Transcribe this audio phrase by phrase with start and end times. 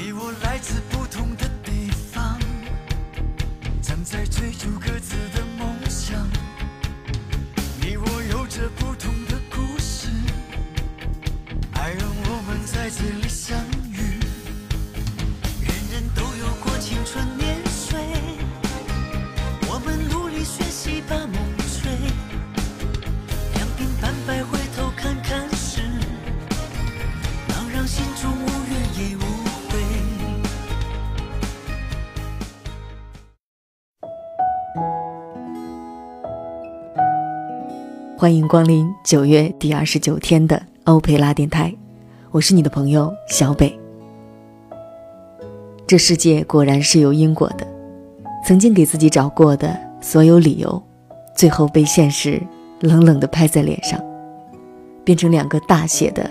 [0.00, 2.38] 你我来自不同的地方，
[3.82, 5.16] 正在追逐各自
[38.20, 41.72] 欢迎光临九月第二十九天的欧佩拉电台，
[42.32, 43.72] 我是你的朋友小北。
[45.86, 47.64] 这世界果然是有因果的，
[48.44, 50.82] 曾经给自己找过的所有理由，
[51.36, 52.42] 最后被现实
[52.80, 54.04] 冷冷的拍在脸上，
[55.04, 56.28] 变成两个大写的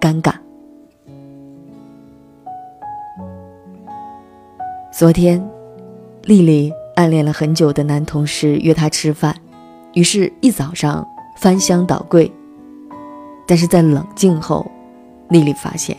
[0.00, 0.34] 尴尬。
[4.92, 5.40] 昨天，
[6.24, 9.36] 丽丽暗恋了很久的男同事约她吃饭，
[9.94, 11.06] 于是，一早上
[11.42, 12.30] 翻箱倒柜。
[13.48, 14.64] 但是在冷静后，
[15.28, 15.96] 丽丽发现，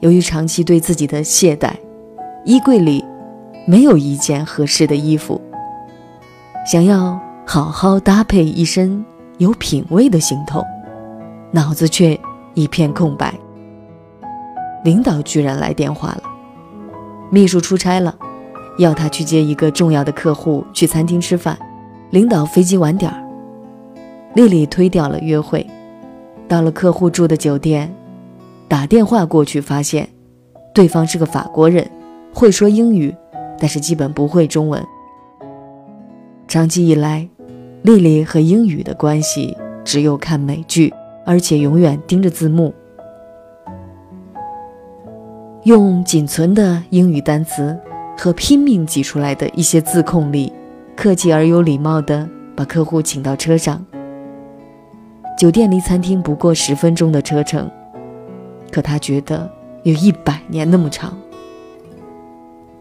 [0.00, 1.72] 由于长期对自己的懈怠，
[2.44, 3.02] 衣柜里
[3.66, 5.40] 没有一件合适的衣服。
[6.70, 9.02] 想要好好搭配一身
[9.38, 10.62] 有品味的行头，
[11.50, 12.20] 脑子却
[12.52, 13.32] 一片空白。
[14.84, 16.22] 领导居然来电话了。
[17.30, 18.14] 秘书出差了，
[18.76, 21.58] 要他去接一个重要的客户去餐厅吃饭。
[22.10, 23.21] 领导飞机晚点儿，
[24.34, 25.66] 丽丽推掉了约会，
[26.48, 27.94] 到了客户住的酒店，
[28.66, 30.08] 打电话过去发现，
[30.74, 31.86] 对方是个法国人，
[32.32, 33.14] 会说英语，
[33.58, 34.82] 但是基本不会中文。
[36.48, 37.28] 长期以来，
[37.82, 40.94] 丽丽和英语的关系只有看美剧，
[41.26, 42.72] 而且永远盯着字幕。
[45.64, 47.78] 用仅存的英语单词
[48.16, 50.50] 和拼命挤出来的一些自控力，
[50.96, 53.84] 客气而有礼貌地把客户请到车上。
[55.42, 57.68] 酒店离餐厅不过十分钟的车程，
[58.70, 59.50] 可他觉得
[59.82, 61.18] 有一百年那么长。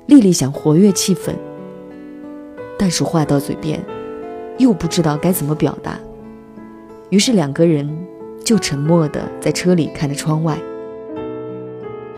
[0.06, 1.34] 丽丽想活跃气氛，
[2.78, 3.84] 但是话到嘴边，
[4.60, 5.98] 又不知道该怎么表达，
[7.10, 7.90] 于是两个人
[8.46, 10.56] 就沉默的在车里看着窗外。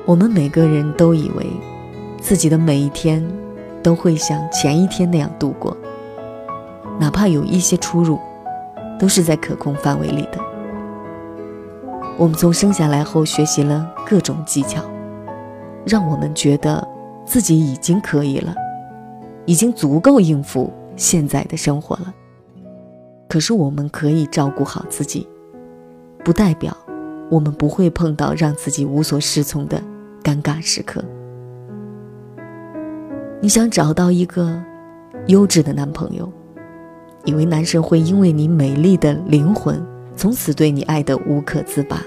[0.04, 1.46] 我们每个人都以为，
[2.20, 3.26] 自己的每一天
[3.82, 5.78] 都会像前一天那样度过，
[7.00, 8.20] 哪怕有一些出入，
[9.04, 10.40] 都是在可控范围里的。
[12.18, 14.82] 我们从生下来后学习了各种技巧，
[15.86, 16.88] 让我们觉得
[17.26, 18.56] 自己已经可以了，
[19.46, 22.14] 已经足够应付现在的生活了。
[23.28, 25.28] 可是我们可以照顾好自己，
[26.24, 26.74] 不代表
[27.30, 29.84] 我们不会碰到让自己无所适从的。
[30.24, 31.04] 尴尬时刻，
[33.42, 34.64] 你想找到一个
[35.28, 36.32] 优质的男朋友，
[37.26, 39.82] 以为男神会因为你美丽的灵魂
[40.16, 42.02] 从此对你爱得无可自拔？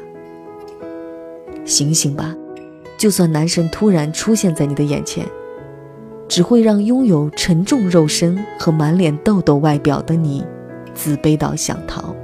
[1.64, 2.34] 醒醒吧！
[2.98, 5.26] 就算男神突然出现在你的眼前，
[6.28, 10.44] 只会让拥有沉重肉身和满脸痘痘外表的你
[10.94, 12.14] 自卑到想逃。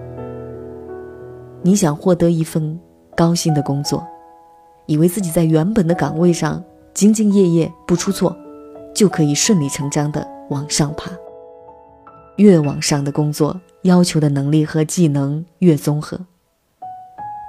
[1.63, 2.79] 你想获得一份
[3.17, 4.07] 高薪的工作。
[4.87, 8.37] 以为自己在原本的岗位上兢兢业业不出错，
[8.93, 11.11] 就可以顺理成章的往上爬。
[12.37, 16.19] 越往上的工作要求的能力和技能越综合，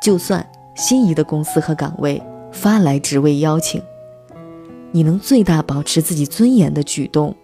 [0.02, 0.46] 就算
[0.76, 2.22] 心仪的公司和岗位
[2.52, 3.82] 发来职位邀请，
[4.92, 7.36] 你能最大保持自己尊严的举动，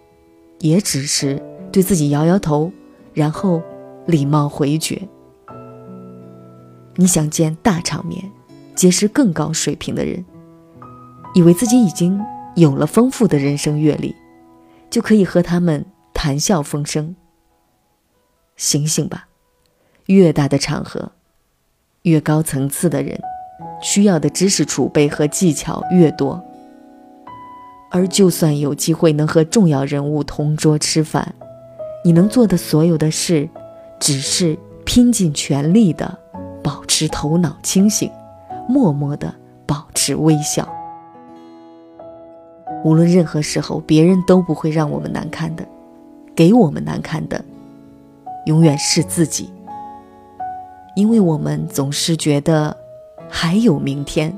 [0.58, 1.42] 也只是
[1.72, 2.70] 对自己摇摇头，
[3.14, 3.62] 然后
[4.06, 5.00] 礼貌回绝。
[6.96, 8.30] 你想见大场面？
[8.76, 10.24] 结识更高水平的人，
[11.34, 12.18] 以为自己已经
[12.56, 14.14] 有了丰富的人生阅历，
[14.88, 15.84] 就可以和他们
[16.14, 17.14] 谈笑风生。
[18.60, 19.26] 醒醒吧！
[20.04, 21.12] 越大的场合，
[22.02, 23.18] 越高层次的人，
[23.80, 26.44] 需要的知识储备和技巧越多。
[27.90, 31.34] 而就算有机会能和重要人物同桌吃饭，
[32.04, 33.48] 你能做的所有的事，
[33.98, 36.18] 只是拼尽全力的
[36.62, 38.12] 保持头脑清醒。
[38.68, 39.34] 默默的
[39.64, 40.70] 保持微笑。
[42.84, 45.66] 无论任何时候，别人都不会让我们难堪的，
[46.36, 47.42] 给我们难堪的，
[48.46, 49.52] 永远是自己。
[50.96, 52.76] 因为我们总是觉得
[53.28, 54.36] 还有明天，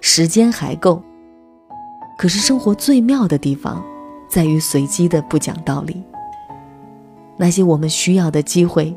[0.00, 1.02] 时间还够。
[2.18, 3.82] 可是生活最妙的地方，
[4.28, 6.02] 在于随机的不讲道理。
[7.36, 8.94] 那些我们需要的机会，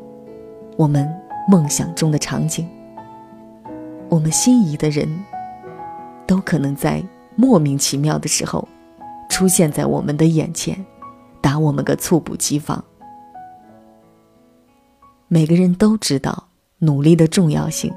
[0.76, 1.08] 我们
[1.48, 2.68] 梦想中的场景。
[4.08, 5.08] 我们心仪的人，
[6.26, 7.02] 都可能在
[7.36, 8.66] 莫名其妙的时候，
[9.28, 10.84] 出现在我们的眼前，
[11.40, 12.84] 打我们个猝不及防。
[15.30, 16.48] 每个人都知道
[16.78, 17.92] 努力的重要性，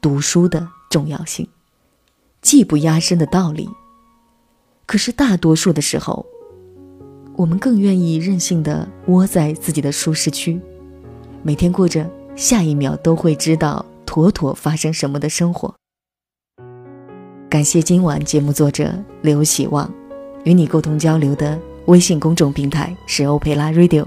[0.00, 1.48] 读书的重要性，
[2.40, 3.68] 技不压身的道理。
[4.86, 6.24] 可是大多数的时候，
[7.34, 10.60] 我们更愿意任性的窝在自己的舒适区，
[11.42, 15.74] 每天过着下一秒都会知道妥妥发生什么的生活。
[17.50, 19.92] 感谢今晚节目作者刘喜旺，
[20.44, 24.06] 与你沟通交流的微信公众平台是欧佩拉 Radio。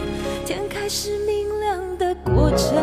[0.51, 2.75] 天开始明亮的过程。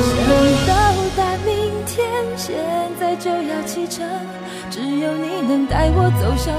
[0.00, 0.16] 想
[0.66, 0.72] 到
[1.14, 1.52] 达明
[1.84, 2.00] 天，
[2.38, 2.56] 现
[2.98, 4.08] 在就要启程，
[4.70, 6.58] 只有你能带我走向